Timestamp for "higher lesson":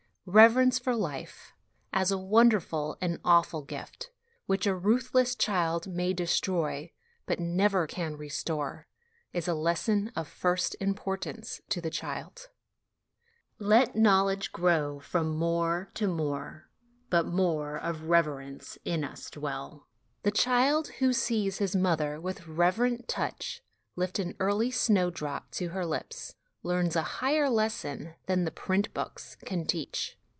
27.01-28.13